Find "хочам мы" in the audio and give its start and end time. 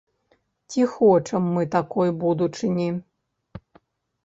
0.93-1.67